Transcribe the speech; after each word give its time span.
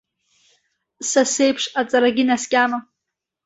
Са 1.09 1.23
сеиԥш 1.33 1.63
аҵарагьы 1.79 2.23
наскьама? 2.27 2.79